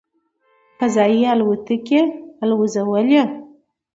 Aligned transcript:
"فضايي 0.79 1.25
الوتکې" 1.33 1.99
الوځولې. 2.43 3.21